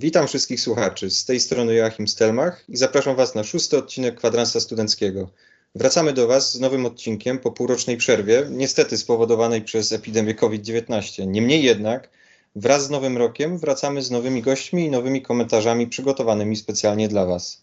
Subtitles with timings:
[0.00, 1.10] Witam wszystkich słuchaczy.
[1.10, 5.30] Z tej strony Joachim Stelmach i zapraszam Was na szósty odcinek Kwadransa Studenckiego.
[5.74, 11.26] Wracamy do Was z nowym odcinkiem po półrocznej przerwie, niestety spowodowanej przez epidemię COVID-19.
[11.26, 12.10] Niemniej jednak,
[12.56, 17.62] wraz z nowym rokiem wracamy z nowymi gośćmi i nowymi komentarzami przygotowanymi specjalnie dla Was.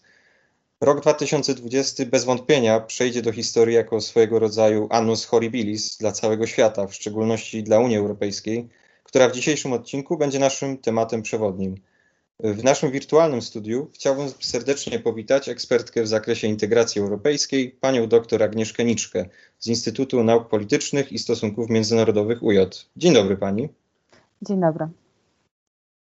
[0.80, 6.86] Rok 2020 bez wątpienia przejdzie do historii jako swojego rodzaju annus horribilis dla całego świata,
[6.86, 8.68] w szczególności dla Unii Europejskiej,
[9.02, 11.76] która w dzisiejszym odcinku będzie naszym tematem przewodnim.
[12.40, 18.84] W naszym wirtualnym studiu chciałbym serdecznie powitać ekspertkę w zakresie integracji europejskiej, panią dr Agnieszkę
[18.84, 22.58] Niczkę z Instytutu Nauk Politycznych i Stosunków Międzynarodowych UJ.
[22.96, 23.68] Dzień dobry pani.
[24.42, 24.88] Dzień dobry.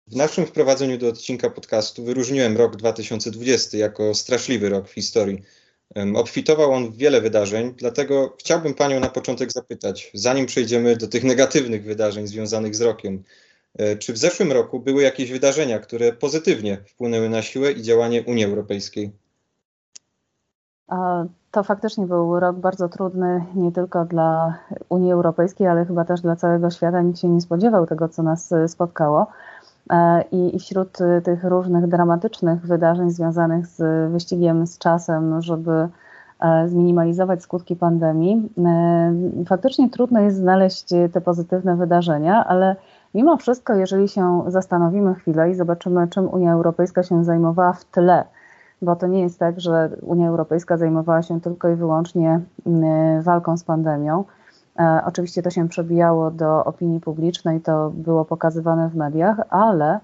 [0.07, 5.43] W naszym wprowadzeniu do odcinka podcastu wyróżniłem rok 2020 jako straszliwy rok w historii.
[6.15, 11.25] Obfitował on w wiele wydarzeń, dlatego chciałbym Panią na początek zapytać, zanim przejdziemy do tych
[11.25, 13.23] negatywnych wydarzeń związanych z rokiem,
[13.99, 18.45] czy w zeszłym roku były jakieś wydarzenia, które pozytywnie wpłynęły na siłę i działanie Unii
[18.45, 19.13] Europejskiej?
[21.51, 26.37] To faktycznie był rok bardzo trudny nie tylko dla Unii Europejskiej, ale chyba też dla
[26.37, 27.03] całego świata.
[27.03, 29.27] Nikt się nie spodziewał tego, co nas e, spotkało.
[29.91, 35.89] E, I, wśród e, tych różnych dramatycznych wydarzeń związanych z wyścigiem z czasem, żeby
[36.41, 38.49] e, zminimalizować skutki pandemii,
[39.47, 42.77] faktycznie trudno jest znaleźć te pozytywne wydarzenia, ale
[43.15, 48.25] mimo wszystko, jeżeli się zastanowimy chwilę i zobaczymy, czym Unia Europejska się zajmowała w tle,
[48.83, 52.41] bo to nie jest tak, że Unia Europejska zajmowała się tylko i wyłącznie
[53.23, 54.25] walką z pandemią.
[54.79, 60.01] E, oczywiście to się przebijało do opinii publicznej, to było pokazywane w mediach, ale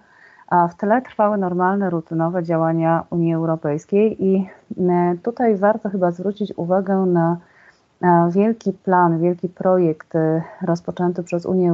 [0.70, 6.96] w tle trwały normalne, rutynowe działania Unii Europejskiej i e, tutaj warto chyba zwrócić uwagę
[6.96, 7.36] na
[8.30, 11.70] wielki plan, wielki projekt e, rozpoczęty przez Unię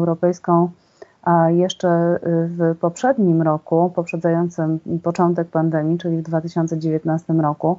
[1.26, 7.78] Europejsą jeszcze w poprzednim roku, poprzedzającym początek pandemii, czyli w 2019 roku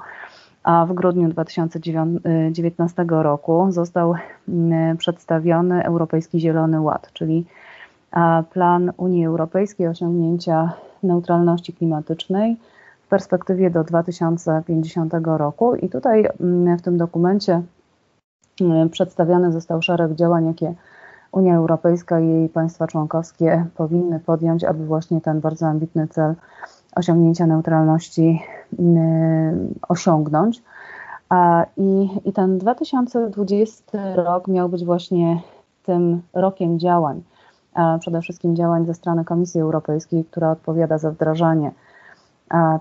[0.63, 4.13] a w grudniu 2019 roku został
[4.49, 7.45] mm, przedstawiony Europejski Zielony Ład, czyli
[8.51, 10.73] plan Unii Europejskiej osiągnięcia
[11.03, 12.57] neutralności klimatycznej
[13.05, 15.75] w perspektywie do 2050 roku.
[15.75, 17.61] I tutaj mm, w tym dokumencie
[18.61, 20.73] mm, przedstawiony został szereg działań, jakie
[21.31, 26.35] Unia Europejska i jej państwa członkowskie powinny podjąć, aby właśnie ten bardzo ambitny cel
[26.95, 28.43] osiągnięcia neutralności
[29.89, 30.63] osiągnąć.
[31.77, 35.41] I, I ten 2020 rok miał być właśnie
[35.83, 37.21] tym rokiem działań,
[37.99, 41.71] przede wszystkim działań ze strony Komisji Europejskiej, która odpowiada za wdrażanie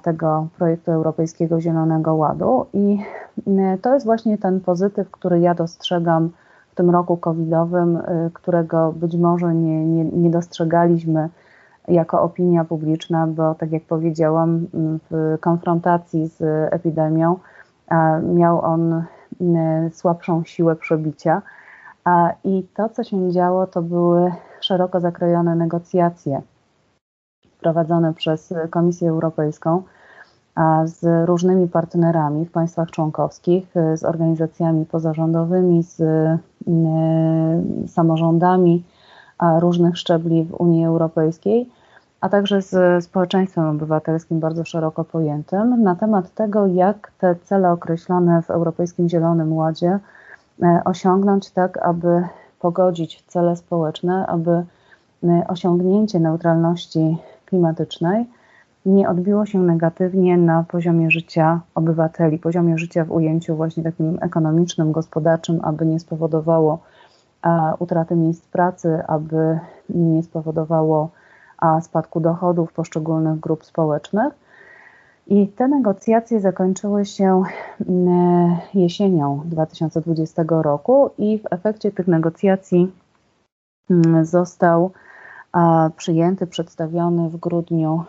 [0.03, 2.67] tego projektu Europejskiego Zielonego Ładu.
[2.73, 2.99] I
[3.83, 6.31] to jest właśnie ten pozytyw, który ja dostrzegam
[6.79, 11.29] tym roku covidowym, y, którego być może nie, nie, nie dostrzegaliśmy
[11.89, 14.67] jako opinia publiczna, bo tak jak powiedziałam,
[15.11, 17.37] w konfrontacji z epidemią
[18.23, 19.05] miał on
[19.93, 21.43] słabszą siłę przebicia.
[22.45, 26.43] I to, co się działo, to były szeroko zakrojone negocjacje
[27.61, 29.83] prowadzone przez Komisję Europejską
[30.85, 36.03] z różnymi partnerami w państwach członkowskich, z organizacjami pozarządowymi, z
[37.91, 38.85] samorządami
[39.61, 41.69] różnych szczebli w Unii Europejskiej
[42.21, 48.43] a także z społeczeństwem obywatelskim bardzo szeroko pojętym na temat tego, jak te cele określone
[48.43, 49.99] w Europejskim Zielonym Ładzie
[50.63, 52.23] e, osiągnąć tak, aby
[52.61, 54.65] pogodzić cele społeczne, aby e,
[55.49, 57.17] osiągnięcie neutralności
[57.47, 58.27] klimatycznej
[58.89, 64.93] nie odbiło się negatywnie na poziomie życia obywateli, poziomie życia w ujęciu właśnie takim ekonomicznym,
[64.93, 66.79] gospodarczym, aby nie spowodowało
[67.79, 71.11] utraty miejsc pracy, aby nie spowodowało
[71.81, 74.35] spadku dochodów poszczególnych grup społecznych.
[75.27, 77.43] I te negocjacje zakończyły się
[77.89, 82.93] mm, jesienią 2020 roku, i w efekcie tych negocjacji
[83.91, 84.91] mm, został
[85.97, 88.05] przyjęty, przedstawiony w grudniu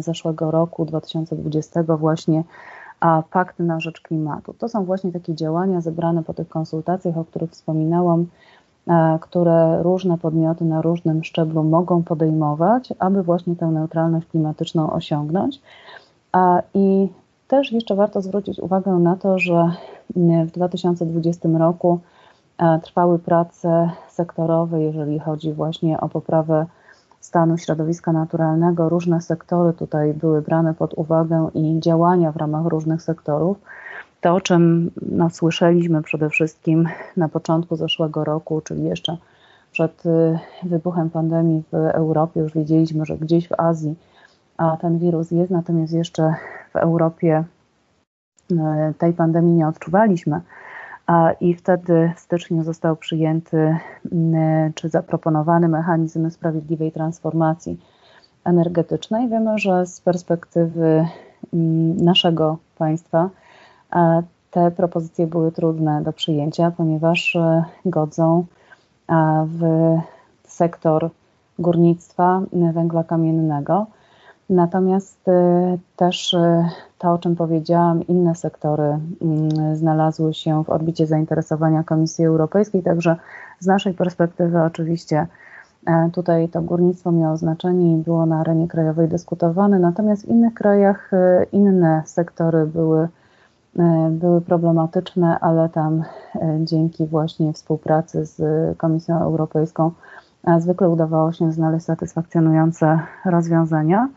[0.00, 2.44] zeszłego roku 2020 właśnie
[3.30, 4.54] Pakt na rzecz klimatu.
[4.58, 8.26] To są właśnie takie działania zebrane po tych konsultacjach, o których wspominałam
[8.88, 15.60] E, które różne podmioty na różnym szczeblu mogą podejmować, aby właśnie tę neutralność klimatyczną osiągnąć.
[16.74, 17.08] I
[17.48, 19.70] też jeszcze warto zwrócić uwagę na to, że
[20.16, 21.98] w 2020 roku
[22.58, 26.66] e, trwały prace sektorowe, jeżeli chodzi właśnie o poprawę
[27.24, 28.88] stanu środowiska naturalnego.
[28.88, 33.56] Różne sektory tutaj były brane pod uwagę i działania w ramach różnych sektorów.
[34.20, 39.16] To, o czym no, słyszeliśmy przede wszystkim na początku zeszłego roku, czyli jeszcze
[39.72, 43.94] przed y, wybuchem pandemii w Europie, już wiedzieliśmy, że gdzieś w Azji
[44.56, 46.34] a ten wirus jest, natomiast jeszcze
[46.72, 47.44] w Europie
[48.98, 50.40] tej pandemii nie odczuwaliśmy.
[51.40, 53.76] I wtedy w styczniu został przyjęty
[54.74, 57.80] czy zaproponowany mechanizm sprawiedliwej transformacji
[58.44, 59.28] energetycznej.
[59.28, 61.06] Wiemy, że z perspektywy
[61.96, 63.30] naszego państwa
[64.50, 68.44] te propozycje były trudne do przyjęcia, ponieważ e, godzą
[69.46, 69.60] w
[70.44, 71.10] sektor
[71.58, 72.42] górnictwa
[72.72, 73.86] węgla kamiennego.
[74.50, 76.68] Natomiast e, też e,
[76.98, 78.98] to, o czym powiedziałam, inne sektory
[79.74, 83.16] znalazły się w orbicie zainteresowania Komisji Europejskiej, także
[83.60, 85.26] z naszej perspektywy oczywiście
[86.12, 91.10] tutaj to górnictwo miało znaczenie i było na arenie krajowej dyskutowane, natomiast w innych krajach
[91.52, 93.08] inne sektory były
[93.78, 96.04] E, były problematyczne, ale tam
[96.34, 98.38] e, dzięki właśnie współpracy z
[98.78, 99.90] Komisją Europejską
[100.44, 104.08] e, zwykle udawało się znaleźć satysfakcjonujące rozwiązania.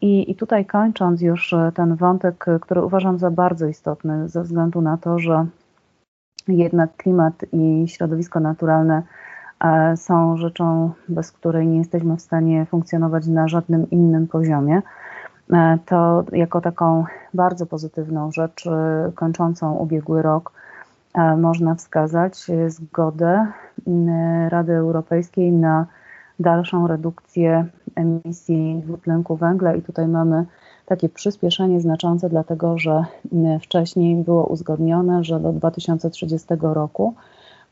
[0.00, 4.96] I, I tutaj kończąc już ten wątek, który uważam za bardzo istotny, ze względu na
[4.96, 5.46] to, że
[6.48, 9.02] jednak klimat i środowisko naturalne
[9.96, 14.82] są rzeczą, bez której nie jesteśmy w stanie funkcjonować na żadnym innym poziomie.
[15.52, 17.04] E, to jako taką
[17.34, 20.52] bardzo pozytywną rzecz e, kończącą ubiegły rok
[21.14, 23.46] e, można wskazać zgodę
[24.48, 25.86] Rady Europejskiej na
[26.42, 30.46] dalszą redukcję emisji dwutlenku węgla i tutaj mamy
[30.86, 33.04] takie przyspieszenie znaczące, dlatego że
[33.62, 37.14] wcześniej było uzgodnione, że do 2030 roku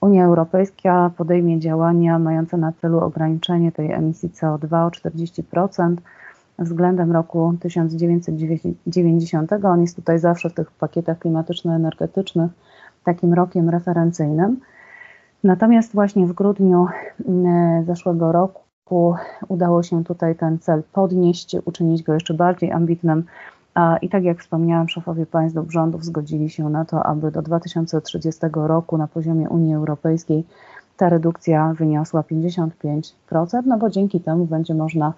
[0.01, 5.97] Unia Europejska podejmie działania mające na celu ograniczenie tej emisji CO2 o 40%
[6.59, 9.53] względem roku 1990.
[9.53, 12.51] On jest tutaj zawsze w tych pakietach klimatyczno-energetycznych
[13.05, 14.61] takim rokiem referencyjnym.
[15.45, 16.87] Natomiast właśnie w grudniu
[17.29, 19.15] mm, zeszłego roku
[19.49, 23.25] udało się tutaj ten cel podnieść, uczynić go jeszcze bardziej ambitnym.
[24.03, 28.41] I tak jak wspomniałam, szefowie państw lub rządów zgodzili się na to, aby do 2030
[28.55, 30.45] roku na poziomie Unii Europejskiej
[30.97, 33.13] ta redukcja wyniosła 55%,
[33.67, 35.13] no bo dzięki temu będzie można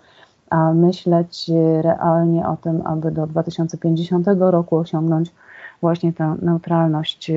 [0.74, 1.50] myśleć
[1.82, 5.32] realnie o tym, aby do 2050 roku osiągnąć
[5.80, 7.30] właśnie tę neutralność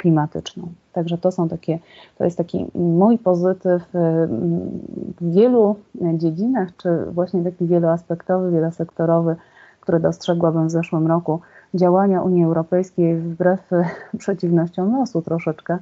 [0.00, 0.68] klimatyczną.
[0.92, 1.78] Także to są takie,
[2.18, 5.76] to jest taki mój pozytyw w wielu
[6.14, 9.36] dziedzinach, czy właśnie taki wieloaspektowy, wielosektorowy,
[9.80, 11.40] który dostrzegłabym w zeszłym roku.
[11.74, 13.70] Działania Unii Europejskiej wbrew
[14.18, 15.78] przeciwnościom losu troszeczkę,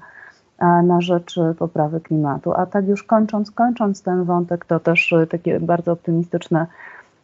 [0.85, 2.53] na rzecz poprawy klimatu.
[2.53, 6.67] A tak już kończąc, kończąc ten wątek, to też takie bardzo optymistyczne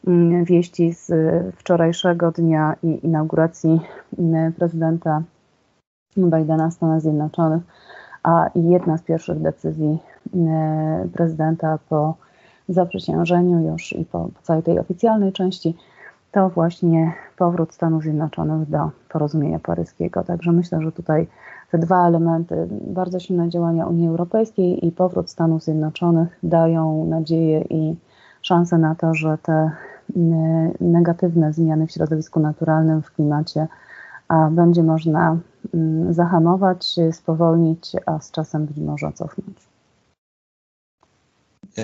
[0.07, 1.13] mm, wieści z
[1.57, 3.81] wczorajszego dnia i inauguracji
[4.19, 5.23] mm, prezydenta
[6.17, 7.63] Bidena w Stanach Zjednoczonych,
[8.23, 9.99] a jedna z pierwszych decyzji
[10.35, 12.15] mm, prezydenta po
[12.69, 15.77] zaprzysiężeniu już i po, całej tej oficjalnej części
[16.33, 20.25] to właśnie powrót Stanów Zjednoczonych do porozumienia paryskiego.
[20.25, 21.27] Także myślę, że tutaj
[21.71, 27.97] te dwa elementy, bardzo silne działania Unii Europejskiej i powrót Stanów Zjednoczonych dają nadzieję i
[28.43, 29.71] szansę na to, że te
[30.81, 33.67] negatywne zmiany w środowisku naturalnym, w klimacie
[34.51, 35.37] będzie można
[36.11, 39.59] zahamować, spowolnić, a z czasem być może cofnąć.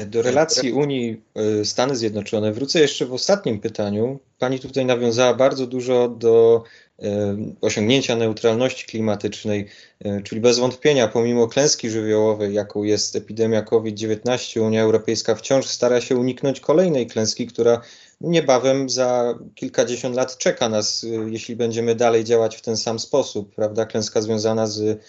[0.07, 1.23] Do relacji Unii
[1.61, 4.19] y, Stany Zjednoczone wrócę jeszcze w ostatnim pytaniu.
[4.39, 6.65] Pani tutaj nawiązała bardzo dużo do
[7.03, 9.67] E, osiągnięcia neutralności klimatycznej,
[10.05, 16.01] e, czyli bez wątpienia, pomimo klęski żywiołowej, jaką jest epidemia COVID-19, Unia Europejska wciąż stara
[16.01, 17.81] się uniknąć kolejnej klęski, która
[18.21, 23.55] niebawem za kilkadziesiąt lat czeka nas, e, jeśli będziemy dalej działać w ten sam sposób,
[23.55, 23.87] prawda?
[23.87, 25.01] Klęska związana z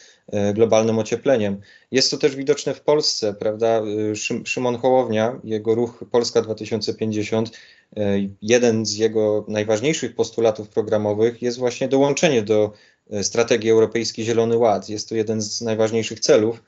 [0.54, 1.62] globalnym ociepleniem.
[1.92, 3.82] Jest to też widoczne w Polsce, prawda?
[4.46, 7.52] Szymon Hołownia, jego ruch Polska 2050
[7.98, 12.72] E, jeden z jego najważniejszych postulatów programowych jest właśnie dołączenie do
[13.22, 14.90] strategii europejskiej Zielony Ład.
[14.90, 16.64] Jest to jeden z najważniejszych celów.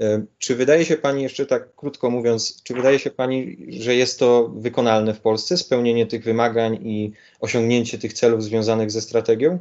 [0.00, 4.18] E, czy wydaje się Pani, jeszcze tak krótko mówiąc, czy wydaje się Pani, że jest
[4.18, 9.58] to wykonalne w Polsce, spełnienie tych wymagań i osiągnięcie tych celów związanych ze strategią?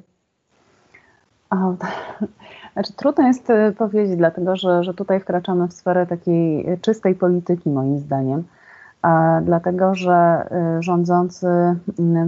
[1.50, 1.76] O,
[2.74, 3.48] znaczy, trudno jest
[3.78, 8.44] powiedzieć, dlatego że, że tutaj wkraczamy w sferę takiej czystej polityki, moim zdaniem
[9.42, 10.48] dlatego że
[10.80, 11.48] y, rządzący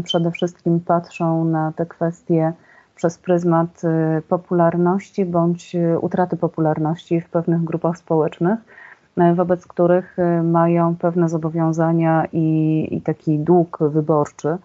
[0.04, 2.54] przede wszystkim patrzą na te kwestie
[2.96, 8.60] przez pryzmat y, popularności bądź utraty popularności w pewnych grupach społecznych,
[9.36, 14.58] wobec których mają pewne zobowiązania i, i taki dług wyborczy.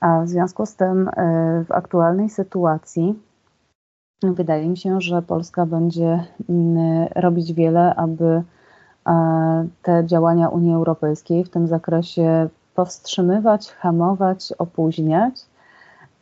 [0.00, 1.10] A w związku z tym
[1.64, 3.18] w aktualnej sytuacji
[4.22, 6.24] wydaje mi się, że Polska będzie
[7.14, 8.42] robić wiele, aby
[9.82, 15.46] te działania Unii Europejskiej w tym zakresie powstrzymywać, hamować, opóźniać,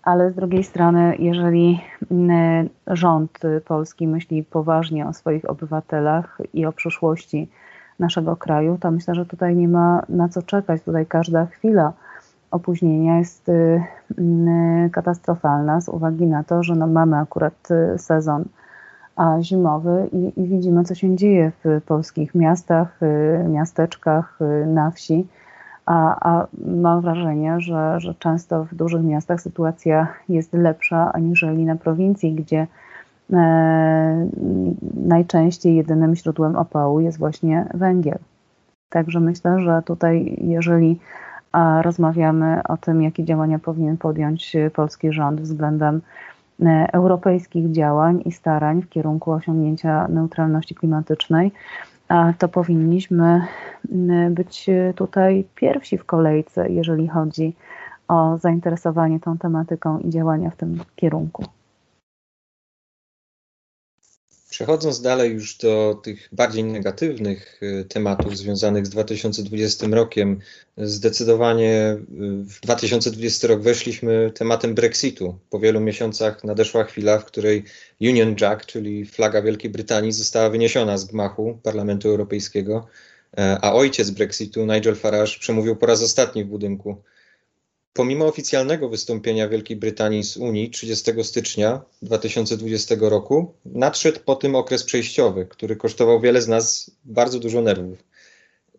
[0.06, 1.80] ale z drugiej strony, jeżeli
[2.86, 7.48] rząd polski myśli poważnie o swoich obywatelach i o przyszłości
[7.98, 10.82] naszego kraju, to myślę, że tutaj nie ma na co czekać.
[10.82, 11.92] Tutaj każda chwila
[12.50, 13.52] opóźnienia jest y,
[14.18, 18.44] y, katastrofalna z uwagi na to, że no mamy akurat y, sezon
[19.40, 23.00] zimowy i, i widzimy, co się dzieje w polskich miastach,
[23.48, 25.26] miasteczkach, na wsi.
[25.86, 31.76] A, a, mam wrażenie, że, że często w dużych miastach sytuacja jest lepsza aniżeli na
[31.76, 32.66] prowincji, gdzie
[33.32, 34.28] e,
[34.94, 38.18] najczęściej jedynym źródłem opału jest właśnie węgiel.
[38.90, 41.00] Także myślę, że tutaj, jeżeli
[41.56, 46.00] a rozmawiamy o tym, jakie działania powinien podjąć polski rząd względem
[46.62, 51.52] e, europejskich działań i starań w kierunku osiągnięcia neutralności klimatycznej,
[52.38, 53.46] to powinniśmy
[54.30, 57.54] być tutaj pierwsi w kolejce, jeżeli chodzi
[58.08, 61.44] o zainteresowanie tą tematyką i działania w tym kierunku.
[64.56, 70.40] Przechodząc dalej już do tych bardziej negatywnych y, tematów związanych z 2020 rokiem,
[70.76, 71.98] zdecydowanie y,
[72.44, 75.38] w 2020 rok weszliśmy tematem Brexitu.
[75.50, 77.64] Po wielu miesiącach nadeszła chwila, w której
[78.00, 82.86] Union Jack, czyli flaga Wielkiej Brytanii, została wyniesiona z gmachu Parlamentu Europejskiego,
[83.38, 87.02] e, a ojciec Brexitu, Nigel Farage, przemówił po raz ostatni w budynku
[87.96, 94.84] Pomimo oficjalnego wystąpienia Wielkiej Brytanii z Unii 30 stycznia 2020 roku, nadszedł po tym okres
[94.84, 98.04] przejściowy, który kosztował wiele z nas bardzo dużo nerwów.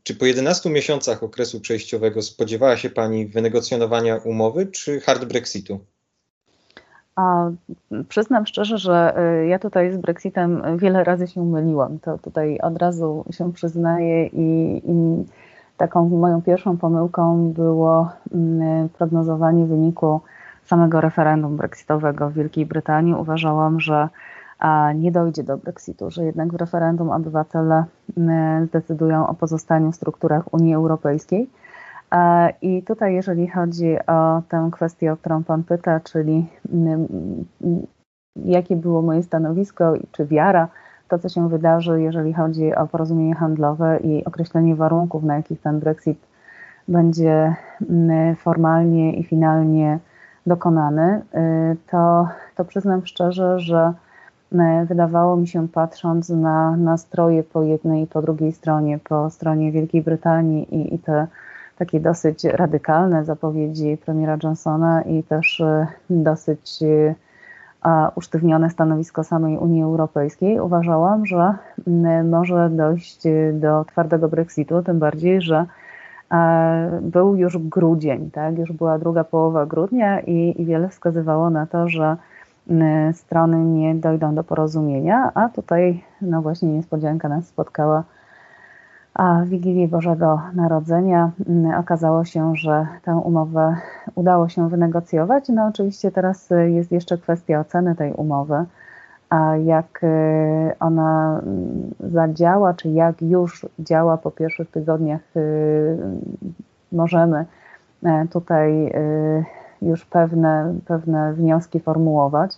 [0.04, 5.80] Czy po 11 miesiącach okresu przejściowego spodziewała się Pani wynegocjonowania umowy czy hard Brexitu?
[7.16, 7.52] A,
[8.10, 12.00] przyznam szczerze, że y, ja tutaj z Brexitem wiele razy się myliłam.
[12.00, 15.26] To tutaj od razu się przyznaję i, i
[15.78, 20.22] Taką moją pierwszą pomyłką było mm, prognozowanie wyniku
[20.66, 23.14] samego referendum brexitowego w Wielkiej Brytanii.
[23.14, 24.10] Uważałam, że
[24.96, 27.84] nie dojdzie do Brexitu, że jednak w referendum obywatele
[28.18, 31.50] mm, zdecydują o pozostaniu w strukturach Unii Europejskiej.
[32.62, 37.08] I tutaj, jeżeli chodzi o tę kwestię, o którą Pan pyta, czyli mm,
[38.36, 40.68] jakie było moje stanowisko, czy wiara
[41.08, 45.80] to, co się wydarzy, jeżeli chodzi o porozumienie handlowe i określenie warunków, na jakich ten
[45.80, 46.18] Brexit
[46.88, 47.56] będzie
[47.90, 50.00] mm, formalnie i finalnie
[50.48, 51.22] dokonany,
[51.74, 53.94] y, to, to przyznam szczerze, że
[54.54, 59.72] y, wydawało mi się, patrząc na nastroje po jednej i po drugiej stronie, po stronie
[59.72, 61.28] Wielkiej Brytanii i, i te
[61.78, 66.84] takie dosyć radykalne zapowiedzi premiera Johnsona i też y, dosyć
[68.16, 71.54] usztywnione stanowisko samej Unii Europejskiej, uważałam, że
[71.88, 75.66] mm, może dojść do twardego Brexitu, tym bardziej, że
[76.32, 78.58] e, był już grudzień, tak?
[78.58, 82.18] już była druga połowa grudnia i, i wiele wskazywało na to, że
[82.70, 88.04] mm, strony nie dojdą do porozumienia, a tutaj no właśnie niespodzianka nas spotkała
[89.18, 93.76] a w Wigilii Bożego Narodzenia mm, okazało się, że tę umowę
[94.16, 95.50] udało się wynegocjować.
[95.50, 98.66] No oczywiście teraz y, jest jeszcze kwestia oceny tej umowy,
[99.30, 100.08] a jak y,
[100.80, 101.42] ona
[102.00, 105.98] zadziała, czy jak już działa po pierwszych tygodniach, y,
[106.92, 107.46] możemy
[108.04, 108.94] e, tutaj
[109.82, 112.58] już pewne, pewne wnioski formułować.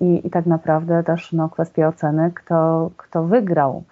[0.00, 3.82] I, i tak naprawdę też no, kwestia oceny, kto, kto wygrał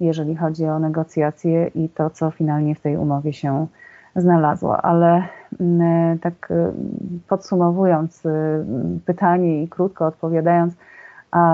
[0.00, 3.66] jeżeli chodzi o negocjacje i to, co finalnie w tej umowie się
[4.16, 4.82] znalazło.
[4.82, 5.22] Ale
[5.60, 6.72] mm, tak y,
[7.28, 8.30] podsumowując y,
[9.06, 10.74] pytanie i krótko odpowiadając,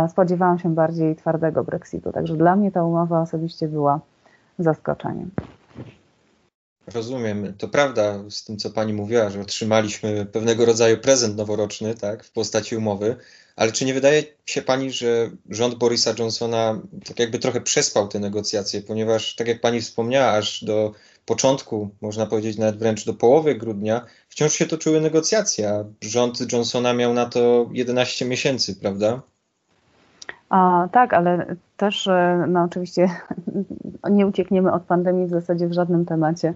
[0.08, 2.12] spodziewałam się bardziej twardego Brexitu.
[2.12, 4.00] Także dla mnie ta umowa osobiście była
[4.58, 5.30] zaskoczeniem.
[6.86, 7.54] Rozumiem.
[7.58, 12.30] To prawda z tym, co pani mówiła, że otrzymaliśmy pewnego rodzaju prezent noworoczny, tak, w
[12.30, 13.16] postaci umowy,
[13.56, 18.18] ale czy nie wydaje się pani, że rząd Borisa Johnsona tak jakby trochę przespał te
[18.18, 20.92] negocjacje, ponieważ, tak jak pani wspomniała, aż do
[21.24, 26.92] początku, można powiedzieć nawet wręcz do połowy grudnia, wciąż się toczyły negocjacje, a rząd Johnsona
[26.92, 29.22] miał na to 11 miesięcy, prawda?
[30.48, 33.08] A, tak, ale też e, no, oczywiście
[34.10, 36.54] nie uciekniemy od pandemii w zasadzie w żadnym temacie.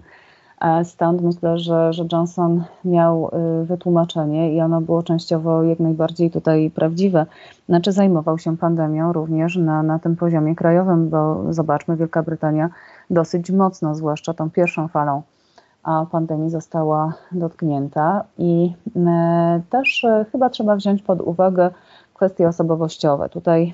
[0.61, 3.31] E, stąd myślę, że, że Johnson miał
[3.61, 7.25] y, wytłumaczenie i ono było częściowo jak najbardziej tutaj prawdziwe.
[7.69, 12.69] Znaczy zajmował się pandemią również na, na tym poziomie krajowym, bo zobaczmy, Wielka Brytania
[13.09, 15.21] dosyć mocno, zwłaszcza tą pierwszą falą
[16.11, 21.71] pandemii została dotknięta i e, też e, chyba trzeba wziąć pod uwagę
[22.21, 23.29] kwestie osobowościowe.
[23.29, 23.73] Tutaj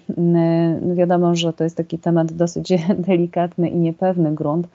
[0.95, 2.73] wiadomo, że to jest taki temat dosyć
[3.07, 4.67] delikatny i niepewny grunt,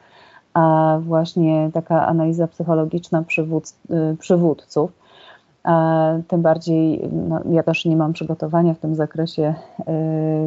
[0.54, 3.76] a właśnie taka analiza psychologiczna przywódz,
[4.18, 4.92] przywódców.
[6.28, 9.54] Tym bardziej, no, ja też nie mam przygotowania w tym zakresie,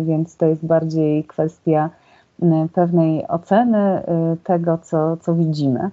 [0.04, 1.90] więc to jest bardziej kwestia
[2.74, 4.02] pewnej oceny
[4.44, 5.90] tego, co, co widzimy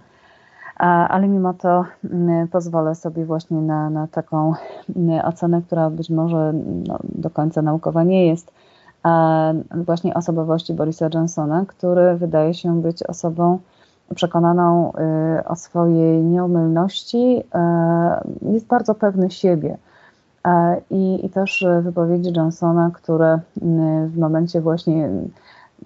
[0.87, 4.55] ale mimo to mm, pozwolę sobie właśnie na, na taką
[4.97, 6.53] mm, ocenę, która być może
[6.89, 8.53] no, do końca naukowa nie jest,
[9.71, 13.59] właśnie osobowości Borisa Johnsona, który wydaje się być osobą
[14.15, 14.93] przekonaną
[15.39, 17.43] y, o swojej nieomylności,
[18.45, 19.77] y, jest bardzo pewny siebie.
[20.91, 23.41] I, I też wypowiedzi Johnsona, które
[24.07, 25.11] w momencie właśnie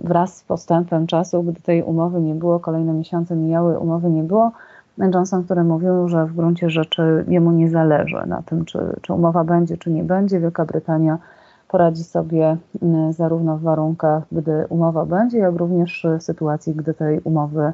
[0.01, 4.53] wraz z postępem czasu, gdy tej umowy nie było, kolejne miesiące mijały, umowy nie było,
[4.99, 9.45] Johnson, który mówił, że w gruncie rzeczy jemu nie zależy na tym, czy, czy umowa
[9.45, 10.41] będzie, czy nie będzie.
[10.41, 11.19] Wielka Brytania
[11.69, 17.21] poradzi sobie mm, zarówno w warunkach, gdy umowa będzie, jak również w sytuacji, gdy tej
[17.21, 17.73] umowy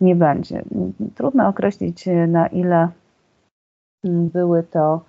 [0.00, 0.62] nie będzie.
[1.14, 2.88] Trudno określić, na ile
[4.04, 5.00] mm, były to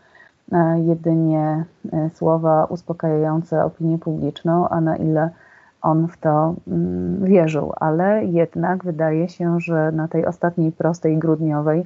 [0.51, 5.29] e, jedynie e, słowa uspokajające opinię publiczną, a na ile
[5.87, 11.85] on w to mm, wierzył, ale jednak wydaje się, że na tej ostatniej prostej grudniowej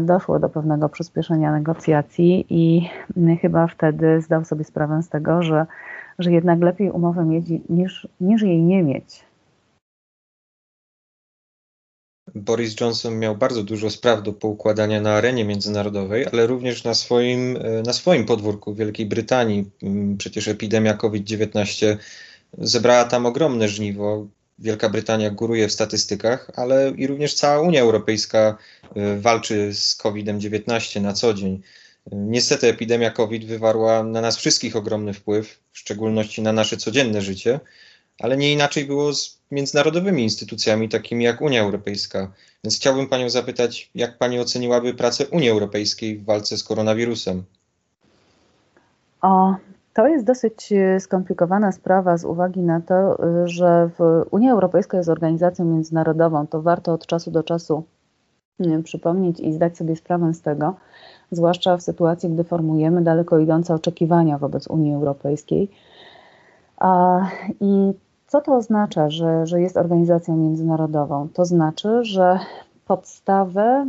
[0.00, 5.66] doszło do pewnego przyspieszenia negocjacji i mm, chyba wtedy zdał sobie sprawę z tego, że,
[6.18, 9.24] że jednak lepiej umowę mieć niż, niż jej nie mieć.
[12.34, 17.56] Boris Johnson miał bardzo dużo spraw do poukładania na arenie międzynarodowej, ale również na swoim,
[17.56, 19.70] e, na swoim podwórku w Wielkiej Brytanii.
[19.82, 21.96] Mm, przecież epidemia COVID-19
[22.58, 24.26] zebrała tam ogromne żniwo.
[24.58, 28.58] Wielka Brytania góruje w statystykach, ale i również cała Unia Europejska
[28.96, 31.62] y, walczy z COVID-19 na co dzień.
[32.12, 37.60] Niestety epidemia COVID wywarła na nas wszystkich ogromny wpływ, w szczególności na nasze codzienne życie,
[38.20, 42.32] ale nie inaczej było z międzynarodowymi instytucjami takimi jak Unia Europejska.
[42.64, 47.44] Więc chciałbym Panią zapytać, jak Pani oceniłaby pracę Unii Europejskiej w walce z koronawirusem?
[49.22, 49.54] O,
[49.94, 53.90] to jest dosyć e, skomplikowana sprawa z uwagi na to, e, że
[54.30, 56.46] Unia Europejska jest organizacją międzynarodową.
[56.46, 57.84] To warto od czasu do czasu
[58.84, 60.74] przypomnieć i zdać sobie sprawę z tego,
[61.30, 65.70] zwłaszcza w sytuacji, gdy formujemy daleko idące oczekiwania wobec Unii Europejskiej.
[67.60, 67.92] I
[68.26, 71.28] co to oznacza, że, że jest organizacją międzynarodową?
[71.28, 72.38] To znaczy, że
[72.86, 73.86] podstawę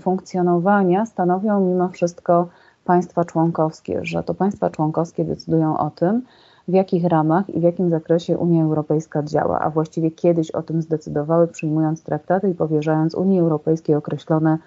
[0.00, 2.48] funkcjonowania stanowią mimo wszystko
[2.84, 6.22] państwa członkowskie, że to państwa członkowskie decydują o tym,
[6.68, 10.82] w jakich ramach i w jakim zakresie Unia Europejska działa, a właściwie kiedyś o tym
[10.82, 14.58] zdecydowały, przyjmując traktaty i powierzając Unii Europejskiej określone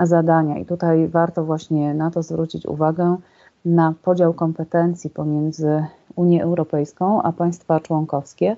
[0.00, 0.58] zadania.
[0.58, 3.16] I tutaj warto właśnie na to zwrócić uwagę,
[3.64, 5.84] na podział kompetencji pomiędzy
[6.16, 8.56] Unię Europejską a państwa członkowskie.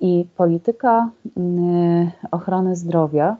[0.00, 3.36] I polityka mm, ochrony zdrowia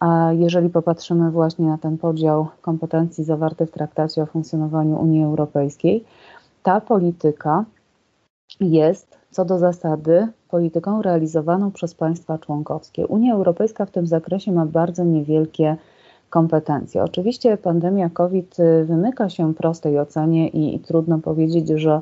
[0.00, 6.04] a jeżeli popatrzymy właśnie na ten podział kompetencji zawarty w traktacie o funkcjonowaniu Unii Europejskiej,
[6.62, 7.64] ta polityka
[8.60, 13.06] jest co do zasady polityką realizowaną przez państwa członkowskie.
[13.06, 15.76] Unia Europejska w tym zakresie ma bardzo niewielkie
[16.30, 17.02] kompetencje.
[17.02, 22.00] Oczywiście pandemia COVID wymyka się prostej ocenie i, i trudno powiedzieć, że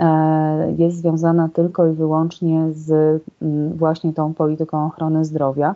[0.00, 3.22] e, jest związana tylko i wyłącznie z
[3.74, 5.74] właśnie tą polityką ochrony zdrowia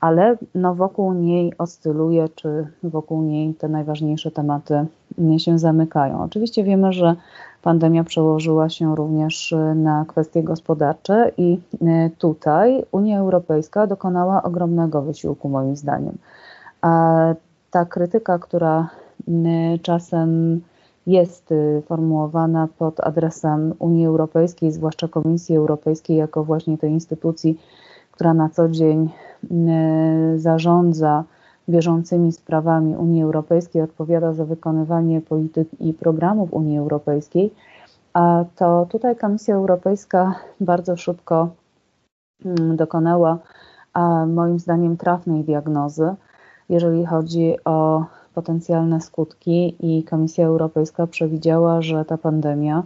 [0.00, 4.86] ale no wokół niej oscyluje, czy wokół niej te najważniejsze tematy
[5.38, 6.22] się zamykają.
[6.22, 7.16] Oczywiście wiemy, że
[7.62, 15.48] pandemia przełożyła się również na kwestie gospodarcze i e, tutaj Unia Europejska dokonała ogromnego wysiłku,
[15.48, 16.18] moim zdaniem.
[16.80, 17.34] A
[17.70, 18.88] ta krytyka, która
[19.82, 20.60] czasem
[21.06, 27.60] jest y, formułowana pod adresem Unii Europejskiej, zwłaszcza Komisji Europejskiej, jako właśnie tej instytucji,
[28.12, 29.08] która na co dzień
[30.36, 31.24] zarządza
[31.68, 37.54] bieżącymi sprawami Unii Europejskiej, odpowiada za wykonywanie polityk i programów Unii Europejskiej,
[38.12, 41.48] a to tutaj Komisja Europejska bardzo szybko
[42.44, 43.38] mm, dokonała
[44.26, 46.14] moim zdaniem trafnej diagnozy,
[46.68, 52.82] jeżeli chodzi o potencjalne skutki i Komisja Europejska przewidziała, że ta pandemia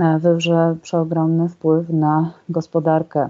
[0.00, 3.28] e, wywrze przeogromny wpływ na gospodarkę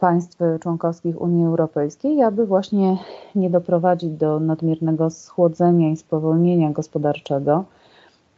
[0.00, 2.96] państw członkowskich Unii Europejskiej, aby właśnie
[3.34, 7.64] nie doprowadzić do nadmiernego schłodzenia i spowolnienia gospodarczego,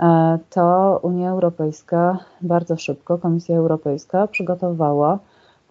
[0.00, 5.18] e, to Unia Europejska bardzo szybko, Komisja Europejska przygotowała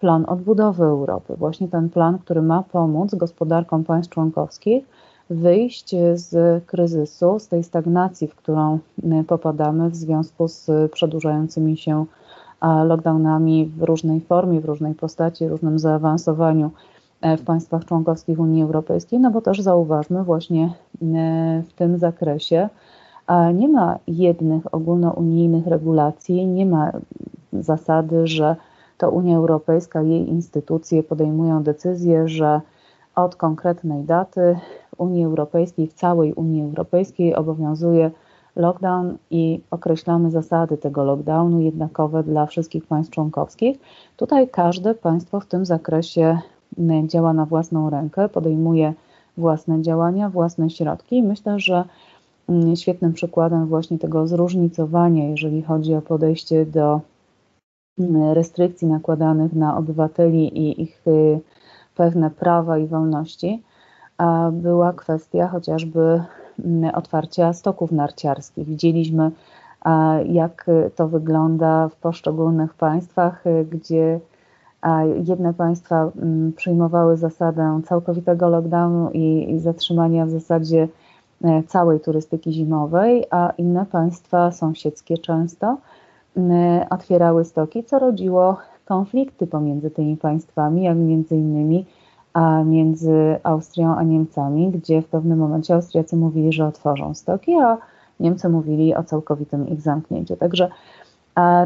[0.00, 1.34] plan odbudowy Europy.
[1.36, 4.84] Właśnie ten plan, który ma pomóc gospodarkom państw członkowskich
[5.30, 8.78] wyjść z kryzysu, z tej stagnacji, w którą
[9.26, 12.04] popadamy w związku z przedłużającymi się
[12.62, 16.70] lockdownami w różnej formie, w różnej postaci, różnym zaawansowaniu
[17.38, 20.72] w państwach członkowskich Unii Europejskiej, no bo też zauważmy właśnie
[21.68, 22.68] w tym zakresie,
[23.54, 26.92] nie ma jednych ogólnounijnych regulacji, nie ma
[27.52, 28.56] zasady, że
[28.98, 32.60] to Unia Europejska, jej instytucje podejmują decyzję, że
[33.14, 34.56] od konkretnej daty
[34.96, 38.10] w Unii Europejskiej, w całej Unii Europejskiej obowiązuje
[38.56, 43.78] lockdown i określamy zasady tego lockdownu jednakowe dla wszystkich państw członkowskich.
[44.16, 46.38] Tutaj każde państwo w tym zakresie
[47.06, 48.94] działa na własną rękę, podejmuje
[49.36, 51.22] własne działania, własne środki.
[51.22, 51.84] Myślę, że
[52.48, 57.00] mm, świetnym przykładem właśnie tego zróżnicowania, jeżeli chodzi o podejście do
[57.98, 61.40] mm, restrykcji nakładanych na obywateli i ich y,
[61.94, 63.62] pewne prawa i wolności,
[64.52, 66.24] była kwestia chociażby mm,
[66.94, 68.66] otwarcia stoków narciarskich.
[68.66, 69.30] Widzieliśmy,
[70.26, 74.20] jak to wygląda w poszczególnych państwach, y, gdzie
[75.24, 80.88] jedne państwa mm, przyjmowały zasadę całkowitego lockdownu i, zatrzymania w zasadzie
[81.44, 85.76] e, całej turystyki zimowej, a inne państwa sąsiedzkie często
[86.36, 91.86] mm, otwierały stoki, co rodziło konflikty pomiędzy tymi państwami, jak między innymi
[92.32, 97.78] a między Austrią a Niemcami, gdzie w pewnym momencie Austriacy mówili, że otworzą stoki, a
[98.20, 100.36] Niemcy mówili o całkowitym ich zamknięciu.
[100.36, 100.70] Także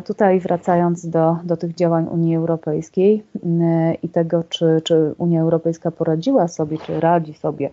[0.04, 5.90] tutaj wracając do, do tych działań Unii Europejskiej mm, i tego, czy, czy Unia Europejska
[5.90, 7.70] poradziła sobie, czy radzi sobie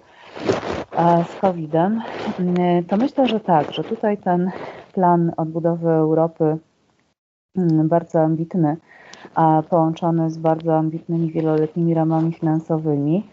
[1.30, 2.02] z COVID-em,
[2.40, 4.52] mm, to myślę, że tak, że tutaj ten
[4.94, 6.58] plan odbudowy Europy
[7.58, 8.78] mm, bardzo ambitny,
[9.70, 13.30] połączony z bardzo ambitnymi wieloletnimi ramami finansowymi,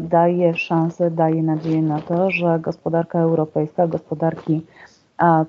[0.00, 4.66] daje szansę, daje nadzieję na to, że gospodarka europejska, gospodarki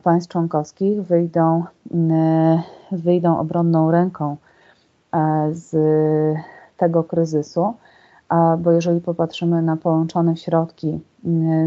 [0.03, 1.63] państw członkowskich wyjdą,
[2.91, 4.37] wyjdą obronną ręką
[5.51, 5.75] z
[6.77, 7.73] tego kryzysu,
[8.59, 10.99] bo jeżeli popatrzymy na połączone środki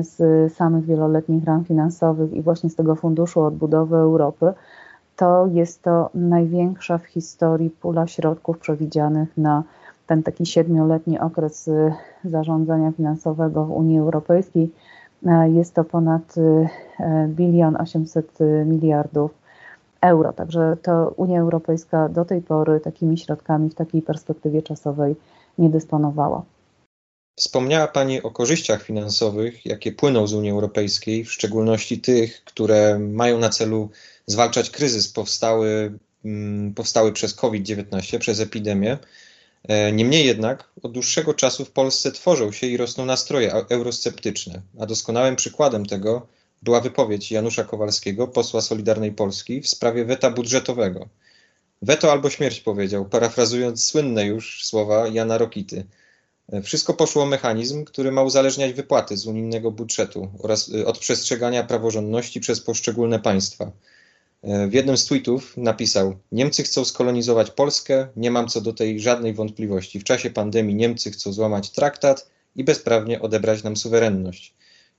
[0.01, 4.53] z samych wieloletnich ram finansowych i właśnie z tego Funduszu Odbudowy Europy,
[5.17, 9.63] to jest to największa w historii pula środków przewidzianych na
[10.07, 11.93] ten taki siedmioletni okres y,
[12.25, 14.71] zarządzania finansowego w Unii Europejskiej
[15.27, 16.69] E, jest to ponad y,
[17.01, 19.31] e, bilion 800 miliardów
[20.01, 20.33] euro.
[20.33, 25.17] Także to Unia Europejska do tej pory takimi środkami w takiej perspektywie czasowej
[25.59, 26.43] nie dysponowała.
[27.37, 33.39] Wspomniała Pani o korzyściach finansowych, jakie płyną z Unii Europejskiej, w szczególności tych, które mają
[33.39, 33.91] na celu
[34.27, 38.99] zwalczać kryzys powstały, mm, powstały przez COVID-19, przez epidemię.
[39.69, 44.87] E, niemniej jednak od dłuższego czasu w Polsce tworzą się i rosną nastroje eurosceptyczne, a
[44.87, 46.27] doskonałym przykładem tego
[46.63, 51.09] była wypowiedź Janusza Kowalskiego, posła Solidarnej Polski, w sprawie weta budżetowego.
[51.83, 55.85] Weto albo śmierć powiedział, parafrazując słynne już słowa Jana Rokity.
[56.53, 61.65] E, wszystko poszło mechanizm, który ma uzależniać wypłaty z unijnego budżetu oraz e, od przestrzegania
[61.65, 63.73] praworządności przez poszczególne państwa.
[64.69, 69.35] W jednym z tweetów napisał: Niemcy chcą skolonizować Polskę, nie mam co do tej żadnej
[69.35, 70.01] wątpliwości.
[70.01, 74.55] W czasie pandemii Niemcy chcą złamać traktat i bezprawnie odebrać nam suwerenność.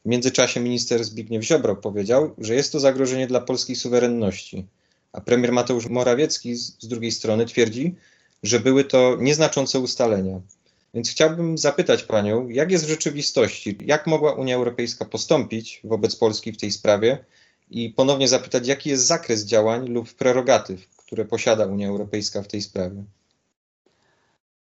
[0.05, 4.65] W międzyczasie minister Zbigniew Ziobro powiedział, że jest to zagrożenie dla polskiej suwerenności.
[5.11, 7.95] A premier Mateusz Morawiecki z drugiej strony twierdzi,
[8.43, 10.41] że były to nieznaczące ustalenia.
[10.95, 16.51] Więc chciałbym zapytać panią, jak jest w rzeczywistości, jak mogła Unia Europejska postąpić wobec Polski
[16.51, 17.25] w tej sprawie?
[17.69, 22.61] i ponownie zapytać, jaki jest zakres działań lub prerogatyw, które posiada Unia Europejska w tej
[22.61, 23.03] sprawie.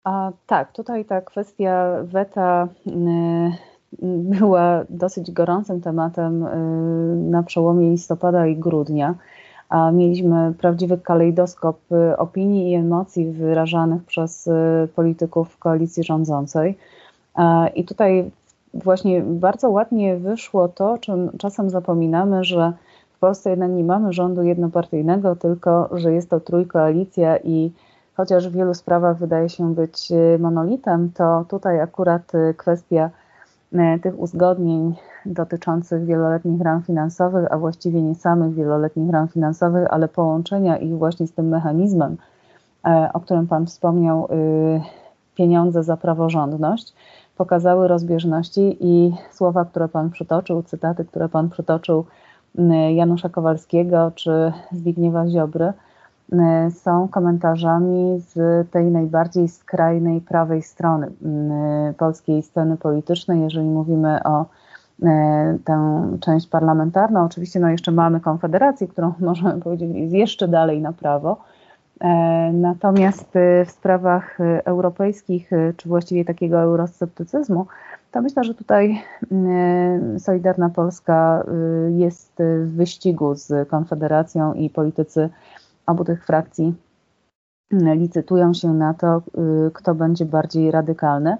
[0.05, 2.90] A, tak, tutaj ta kwestia weta y,
[4.02, 6.57] była dosyć gorącym tematem y,
[7.31, 9.14] na przełomie listopada i grudnia.
[9.92, 14.48] Mieliśmy prawdziwy kalejdoskop y, opinii i emocji wyrażanych przez
[14.94, 16.79] polityków koalicji rządzącej.
[17.74, 18.31] I tutaj
[18.74, 22.72] właśnie bardzo ładnie wyszło to, czym czasem zapominamy, że
[23.16, 27.72] w Polsce jednak nie mamy rządu jednopartyjnego, tylko że jest to trójkoalicja i
[28.16, 33.11] chociaż w wielu sprawach wydaje się być y, monolitem, to tutaj akurat y, kwestia
[33.72, 34.94] y, tych uzgodnień
[35.26, 41.26] dotyczących wieloletnich ram finansowych, a właściwie nie samych wieloletnich ram finansowych, ale połączenia ich właśnie
[41.26, 42.16] z tym mechanizmem,
[43.12, 44.28] o którym Pan wspomniał,
[45.34, 46.94] pieniądze za praworządność,
[47.36, 52.04] pokazały rozbieżności i słowa, które Pan przytoczył, cytaty, które Pan przytoczył
[52.94, 55.72] Janusza Kowalskiego czy Zbigniewa Ziobry,
[56.70, 61.10] są komentarzami z tej najbardziej skrajnej prawej strony
[61.98, 64.44] polskiej sceny politycznej, jeżeli mówimy o
[65.64, 67.24] tę część parlamentarną.
[67.24, 71.37] Oczywiście no jeszcze mamy Konfederację, którą możemy powiedzieć jest jeszcze dalej na prawo,
[72.52, 73.28] Natomiast
[73.66, 77.66] w sprawach europejskich, czy właściwie takiego eurosceptycyzmu,
[78.12, 79.02] to myślę, że tutaj
[80.18, 81.44] Solidarna Polska
[81.88, 82.32] jest
[82.64, 85.28] w wyścigu z Konfederacją i politycy
[85.87, 86.74] obu tych frakcji
[87.72, 89.22] licytują się na to,
[89.72, 91.37] kto będzie bardziej radykalny.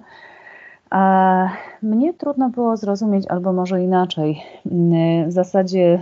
[1.81, 4.43] Mnie trudno było zrozumieć, albo może inaczej.
[5.27, 5.99] W zasadzie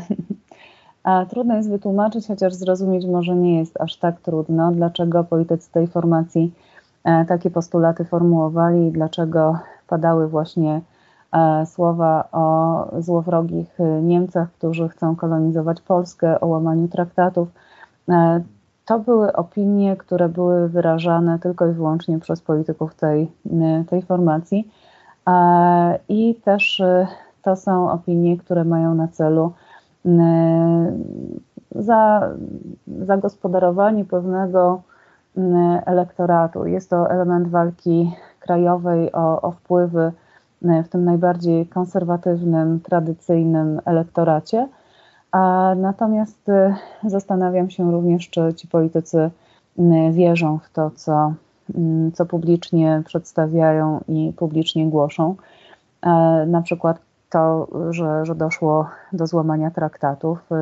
[1.30, 6.54] trudno jest wytłumaczyć, chociaż zrozumieć może nie jest aż tak trudno, dlaczego politycy tej formacji
[7.04, 10.82] e, takie postulaty formułowali i dlaczego padały właśnie
[11.32, 17.48] e, słowa o złowrogich Niemcach, którzy chcą kolonizować Polskę, o łamaniu traktatów.
[18.10, 18.44] E,
[18.86, 23.32] to były opinie, które były wyrażane tylko i wyłącznie przez polityków tej,
[23.90, 24.72] tej formacji.
[26.10, 27.08] I też y,
[27.42, 29.52] to są opinie, które mają na celu
[30.06, 30.10] y,
[31.72, 32.30] za,
[32.88, 34.82] zagospodarowanie pewnego
[35.38, 35.42] y,
[35.86, 36.66] elektoratu.
[36.66, 40.12] Jest to element walki krajowej o, o wpływy
[40.84, 44.68] w tym najbardziej konserwatywnym, tradycyjnym elektoracie.
[45.32, 46.52] A natomiast
[47.04, 49.30] zastanawiam się również, czy ci politycy
[50.12, 51.34] wierzą w to, co
[52.14, 55.36] co publicznie przedstawiają i publicznie głoszą.
[56.02, 56.10] E,
[56.48, 57.00] na przykład
[57.30, 60.52] to, że, że doszło do złamania traktatów.
[60.52, 60.56] E,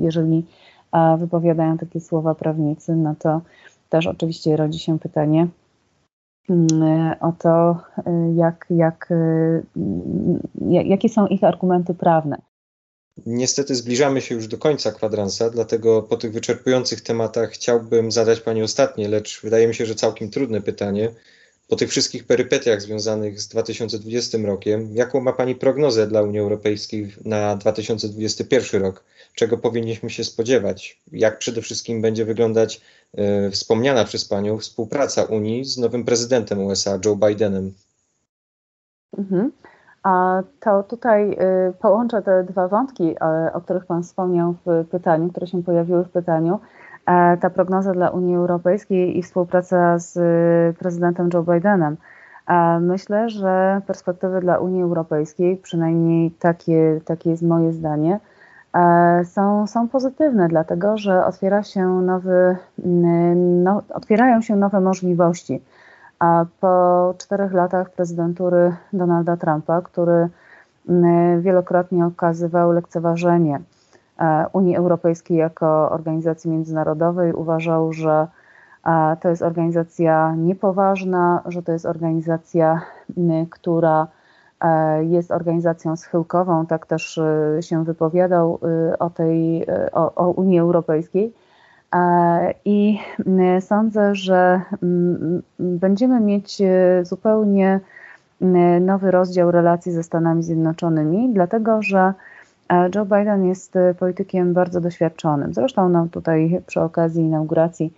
[0.00, 0.46] jeżeli
[0.92, 3.40] e, wypowiadają takie słowa prawnicy, no to
[3.88, 5.46] też oczywiście rodzi się pytanie
[6.50, 7.76] mm, o to,
[8.34, 9.08] jak, jak,
[10.64, 12.47] jakie są ich argumenty prawne.
[13.26, 18.62] Niestety zbliżamy się już do końca kwadransa, dlatego po tych wyczerpujących tematach chciałbym zadać Pani
[18.62, 21.10] ostatnie, lecz wydaje mi się, że całkiem trudne pytanie.
[21.68, 27.12] Po tych wszystkich perypetiach związanych z 2020 rokiem, jaką ma Pani prognozę dla Unii Europejskiej
[27.24, 29.04] na 2021 rok?
[29.34, 31.00] Czego powinniśmy się spodziewać?
[31.12, 32.80] Jak przede wszystkim będzie wyglądać
[33.14, 37.74] e, wspomniana przez Panią współpraca Unii z nowym prezydentem USA, Joe Bidenem?
[39.18, 39.52] Mhm.
[40.08, 45.28] A to tutaj y, połączę te dwa wątki, y, o których Pan wspomniał w pytaniu,
[45.28, 46.60] które się pojawiły w pytaniu.
[47.06, 50.18] E, ta prognoza dla Unii Europejskiej i współpraca z
[50.76, 51.96] prezydentem Joe Bidenem.
[52.46, 58.20] E, myślę, że perspektywy dla Unii Europejskiej, przynajmniej takie, takie jest moje zdanie,
[58.74, 62.56] e, są, są pozytywne, dlatego że otwiera się nowy,
[63.36, 65.62] no, otwierają się nowe możliwości
[66.18, 70.28] a po czterech latach prezydentury Donalda Trumpa, który
[70.88, 73.60] mm, wielokrotnie okazywał lekceważenie
[74.18, 78.26] e, Unii Europejskiej jako organizacji międzynarodowej, uważał, że
[78.86, 82.80] e, to jest organizacja niepoważna, że to jest organizacja,
[83.18, 84.06] mm, która
[84.60, 87.20] e, jest organizacją schyłkową, tak też
[87.60, 88.60] się wypowiadał
[88.98, 91.32] o tej o, o Unii Europejskiej.
[92.64, 97.80] I mm, sądzę, że mm, będziemy mieć e, zupełnie
[98.42, 102.12] mm, nowy rozdział relacji ze Stanami Zjednoczonymi, dlatego że
[102.68, 105.54] e, Joe Biden jest e, politykiem bardzo doświadczonym.
[105.54, 107.92] Zresztą no, tutaj przy okazji inauguracji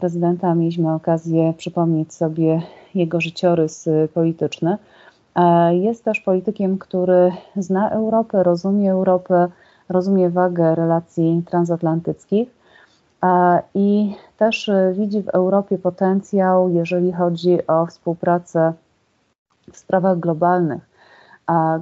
[0.00, 2.62] prezydenta mieliśmy okazję przypomnieć sobie
[2.94, 4.78] jego życiorys polityczny.
[5.70, 9.48] Jest też politykiem, który zna Europę, rozumie Europę,
[9.88, 12.48] rozumie wagę relacji transatlantyckich
[13.74, 18.72] i też y, widzi w Europie potencjał, jeżeli chodzi o współpracę
[19.72, 20.82] w sprawach globalnych,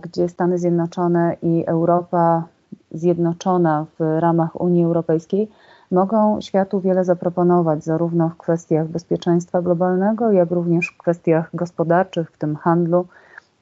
[0.03, 2.45] gdzie Stany Zjednoczone i Europa
[2.91, 5.51] zjednoczona w ramach Unii Europejskiej
[5.91, 12.39] mogą światu wiele zaproponować, zarówno w kwestiach bezpieczeństwa globalnego, jak również w kwestiach gospodarczych, w
[12.39, 13.07] tym handlu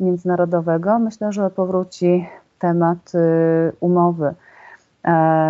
[0.00, 0.98] międzynarodowego.
[0.98, 4.49] Myślę, że powróci temat y, umowy E,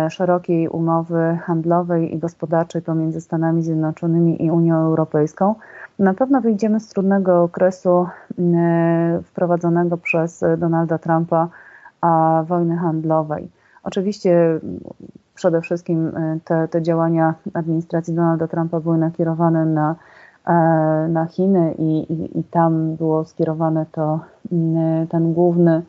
[0.09, 5.55] szerokiej umowy handlowej i gospodarczej pomiędzy Stanami Zjednoczonymi i Unią Europejską,
[5.99, 8.07] na pewno wyjdziemy z trudnego okresu
[9.23, 11.47] wprowadzonego przez Donalda Trumpa
[12.47, 13.49] wojny handlowej.
[13.83, 14.59] Oczywiście
[15.35, 19.95] przede wszystkim e, te, te działania administracji Donalda Trumpa były nakierowane na,
[20.47, 20.53] e,
[21.09, 24.19] na Chiny i, i, i tam było skierowane to
[25.09, 25.81] ten główny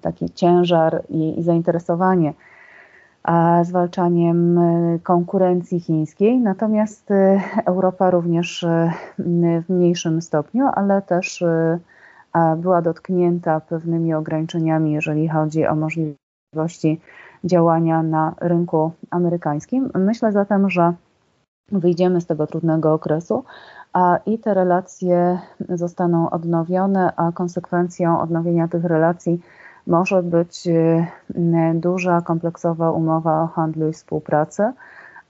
[0.00, 2.34] taki ciężar i, i zainteresowanie
[3.62, 6.40] zwalczaniem e, konkurencji chińskiej.
[6.40, 8.92] Natomiast e, Europa również e,
[9.66, 11.44] w mniejszym stopniu, ale też
[12.56, 17.00] była dotknięta pewnymi ograniczeniami, jeżeli chodzi o możliwości
[17.44, 19.90] działania na rynku amerykańskim.
[19.94, 20.92] Myślę zatem, że
[21.72, 23.44] wyjdziemy z tego trudnego okresu,
[23.96, 29.40] a i te relacje zostaną odnowione, a konsekwencją odnowienia tych relacji
[29.86, 31.06] może być y,
[31.74, 34.72] duża, kompleksowa umowa o handlu i współpracy.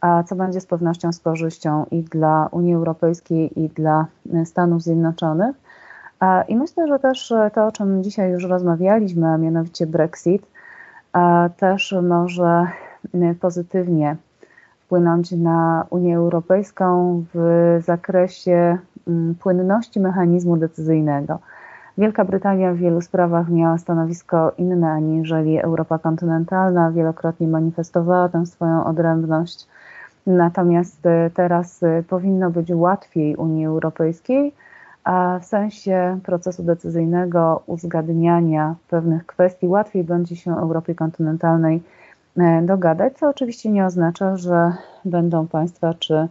[0.01, 4.07] a co będzie z pewnością z korzyścią i dla Unii Europejskiej, i dla
[4.45, 5.57] Stanów Zjednoczonych.
[6.49, 10.47] I myślę, że też to, o czym dzisiaj już rozmawialiśmy, a mianowicie Brexit,
[11.57, 12.67] też może
[13.41, 14.17] pozytywnie
[14.87, 21.39] wpłynąć na Unię Europejską w zakresie mm, płynności mechanizmu decyzyjnego.
[21.99, 28.85] Wielka Brytania w wielu sprawach miała stanowisko inne aniżeli Europa kontynentalna, wielokrotnie manifestowała tę swoją
[28.85, 29.67] odrębność.
[30.27, 34.53] Natomiast e, teraz e, powinno być łatwiej Unii Europejskiej,
[35.05, 41.83] a w sensie procesu decyzyjnego, uzgadniania pewnych kwestii, łatwiej będzie się Europie kontynentalnej
[42.63, 44.73] dogadać, co oczywiście nie oznacza, że
[45.05, 46.29] będą państwa czy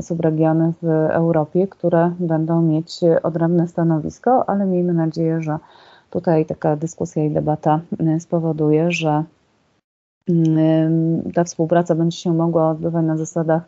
[0.00, 5.58] subregiony w Europie, które będą mieć odrębne stanowisko, ale miejmy nadzieję, że
[6.10, 7.80] tutaj taka dyskusja i debata
[8.18, 9.24] spowoduje, że
[11.34, 13.62] ta współpraca będzie się mogła odbywać na zasadach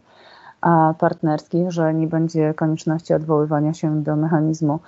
[0.98, 4.78] partnerskich, że nie będzie konieczności odwoływania się do mechanizmu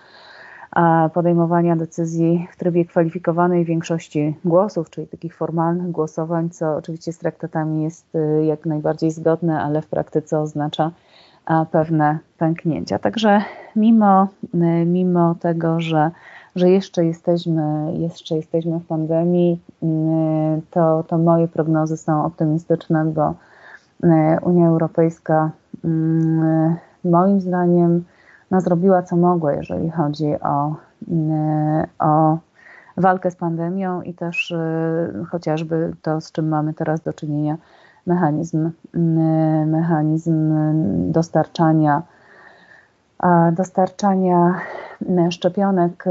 [1.15, 7.83] podejmowania decyzji w trybie kwalifikowanej większości głosów, czyli takich formalnych głosowań, co oczywiście z traktatami
[7.83, 10.91] jest y, jak najbardziej zgodne, ale w praktyce oznacza
[11.71, 12.99] pewne pęknięcia.
[12.99, 13.43] Także
[13.77, 16.11] mimo, y, mimo tego, że,
[16.57, 19.87] że jeszcze, jesteśmy, jeszcze jesteśmy w pandemii, y,
[20.71, 23.35] to, to moje prognozy są optymistyczne, bo
[24.43, 25.51] Unia Europejska
[27.05, 28.05] moim zdaniem
[28.55, 30.75] no, zrobiła co mogła, jeżeli chodzi o,
[31.09, 32.39] mm, o
[32.97, 37.57] walkę z pandemią i też y, chociażby to, z czym mamy teraz do czynienia,
[38.07, 40.53] mechanizm, mm, mechanizm
[41.13, 42.03] dostarczania,
[43.53, 44.55] dostarczania
[45.09, 46.11] mm, szczepionek y,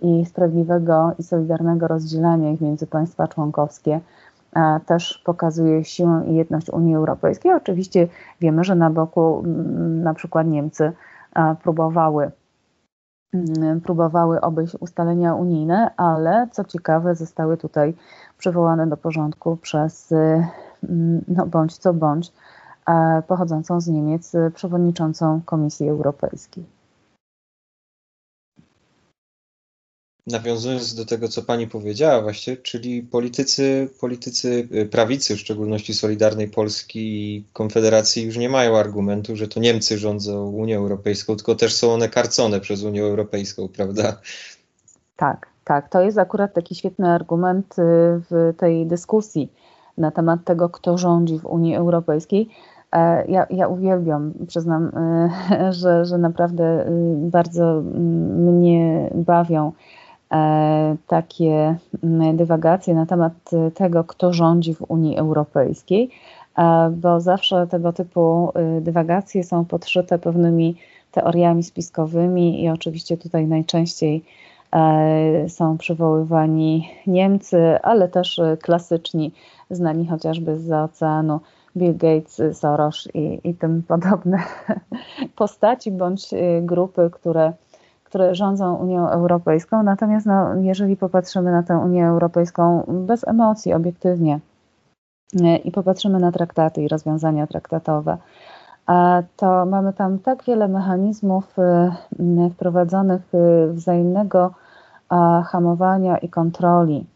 [0.00, 4.00] i sprawiedliwego i solidarnego rozdzielania ich między państwa członkowskie
[4.86, 7.52] też pokazuje siłę i jedność Unii Europejskiej.
[7.52, 8.08] Oczywiście
[8.40, 9.42] wiemy, że na boku
[10.02, 10.92] na przykład Niemcy
[11.62, 12.30] próbowały
[13.34, 17.94] mm, próbowały obejść ustalenia unijne, ale co ciekawe, zostały tutaj
[18.38, 22.32] przywołane do porządku przez, mm, no bądź co bądź,
[23.28, 26.64] pochodzącą z Niemiec przewodniczącą Komisji Europejskiej.
[30.26, 36.48] Nawiązując do tego, co pani powiedziała właśnie, czyli politycy, politycy y, prawicy, w szczególności Solidarnej
[36.48, 41.74] Polski i Konfederacji już nie mają argumentu, że to Niemcy rządzą Unią Europejską, tylko też
[41.74, 44.20] są one karcone przez Unię Europejską, prawda?
[45.16, 45.88] Tak, tak.
[45.88, 47.82] To jest akurat taki świetny argument y,
[48.30, 49.52] w tej dyskusji
[49.98, 52.48] na temat tego, kto rządzi w Unii Europejskiej.
[52.92, 59.72] E, ja, ja uwielbiam, przyznam, y, że, że naprawdę bardzo mm, mnie bawią
[61.06, 63.32] takie mm, dywagacje na temat
[63.74, 66.10] tego, kto rządzi w Unii Europejskiej,
[66.58, 70.76] e, bo zawsze tego typu dywagacje są podszyte pewnymi
[71.12, 74.24] teoriami spiskowymi i oczywiście tutaj najczęściej
[74.72, 79.32] e, są przywoływani Niemcy, ale też klasyczni,
[79.70, 81.40] znani chociażby z oceanu,
[81.76, 84.38] Bill Gates, Soros i, i tym podobne
[85.36, 86.30] postaci bądź
[86.62, 87.52] grupy, które
[88.14, 89.82] które rządzą Unią Europejską.
[89.82, 94.40] Natomiast no, jeżeli popatrzymy na tę Unię Europejską bez emocji, obiektywnie
[95.42, 98.18] e, i popatrzymy na traktaty i rozwiązania traktatowe,
[99.36, 101.92] to mamy tam tak wiele mechanizmów e,
[102.50, 104.54] wprowadzonych e, wzajemnego
[105.46, 107.06] hamowania i kontroli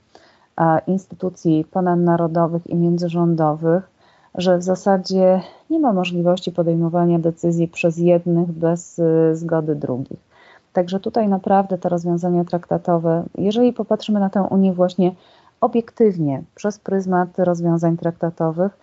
[0.86, 3.90] instytucji ponadnarodowych i międzyrządowych,
[4.34, 9.00] że w zasadzie nie ma możliwości podejmowania decyzji przez jednych bez
[9.32, 10.27] zgody drugich.
[10.78, 15.12] Także tutaj naprawdę te rozwiązania traktatowe, jeżeli popatrzymy na tę Unię właśnie
[15.60, 18.78] obiektywnie, przez pryzmat rozwiązań traktatowych,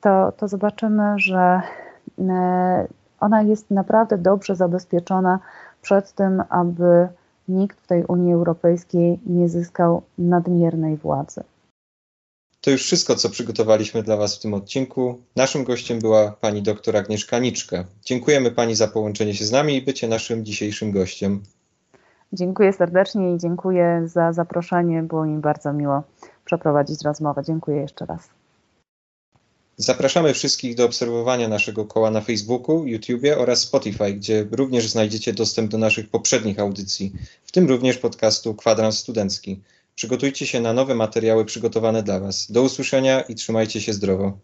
[0.00, 1.62] to, to zobaczymy, że
[2.18, 2.86] e,
[3.20, 5.38] ona jest naprawdę dobrze zabezpieczona
[5.82, 7.08] przed tym, aby
[7.48, 11.40] nikt w tej Unii Europejskiej nie zyskał nadmiernej władzy.
[12.60, 15.20] To już wszystko, co przygotowaliśmy dla Was w tym odcinku.
[15.36, 17.84] Naszym gościem była pani doktor Agnieszka Niczka.
[18.04, 21.42] Dziękujemy Pani za połączenie się z nami i bycie naszym dzisiejszym gościem.
[22.32, 25.02] Dziękuję serdecznie i dziękuję za zaproszenie.
[25.02, 26.02] Było mi bardzo miło
[26.44, 27.42] przeprowadzić rozmowę.
[27.46, 28.28] Dziękuję jeszcze raz.
[29.76, 35.70] Zapraszamy wszystkich do obserwowania naszego koła na Facebooku, YouTubie oraz Spotify, gdzie również znajdziecie dostęp
[35.70, 37.12] do naszych poprzednich audycji,
[37.44, 39.60] w tym również podcastu Kwadrans Studencki.
[39.98, 42.52] Przygotujcie się na nowe materiały przygotowane dla Was.
[42.52, 44.38] Do usłyszenia i trzymajcie się zdrowo.